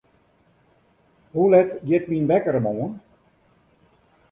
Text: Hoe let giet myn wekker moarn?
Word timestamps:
Hoe 1.33 1.45
let 1.51 1.69
giet 1.87 2.05
myn 2.09 2.29
wekker 2.29 2.57
moarn? 2.65 2.93